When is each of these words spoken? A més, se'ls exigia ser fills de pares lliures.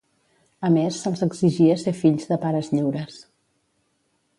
A 0.69 0.71
més, 0.75 0.97
se'ls 1.01 1.21
exigia 1.27 1.77
ser 1.83 1.95
fills 2.01 2.27
de 2.33 2.41
pares 2.47 2.75
lliures. 2.77 3.23